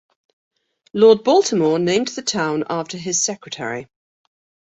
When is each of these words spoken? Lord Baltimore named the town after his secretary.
Lord 0.93 1.23
Baltimore 1.23 1.77
named 1.77 2.07
the 2.07 2.23
town 2.23 2.63
after 2.71 2.97
his 2.97 3.21
secretary. 3.23 3.87